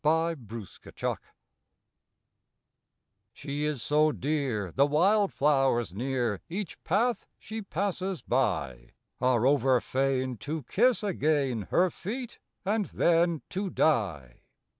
INDIFFERENCE 0.03 1.19
She 3.33 3.65
is 3.65 3.83
so 3.83 4.11
dear 4.11 4.71
the 4.75 4.87
wildflowers 4.87 5.93
near 5.93 6.41
Each 6.49 6.83
path 6.83 7.27
she 7.37 7.61
passes 7.61 8.23
by, 8.23 8.93
Are 9.19 9.45
over 9.45 9.79
fain 9.79 10.37
to 10.37 10.63
kiss 10.63 11.03
again 11.03 11.67
Her 11.69 11.91
feet 11.91 12.39
and 12.65 12.85
then 12.85 13.43
to 13.51 13.69
die. 13.69 14.41